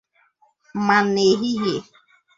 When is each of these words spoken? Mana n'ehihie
Mana 0.87 1.03
n'ehihie 1.13 1.75